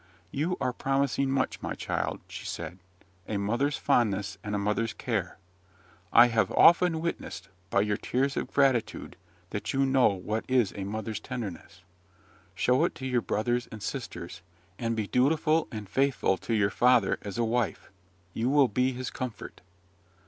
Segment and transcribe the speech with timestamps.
[0.31, 2.79] 'You are promising much, my child,' she said:
[3.27, 5.37] 'a mother's fondness and a mother's care!
[6.11, 9.15] I have often witnessed, by your tears of gratitude,
[9.51, 11.83] that you know what is a mother's tenderness:
[12.55, 14.41] show it to your brothers and sisters,
[14.79, 17.91] and be dutiful and faithful to your father as a wife;
[18.33, 19.61] you will be his comfort.'